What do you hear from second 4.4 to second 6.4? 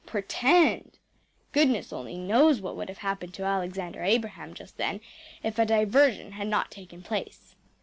just then if a diversion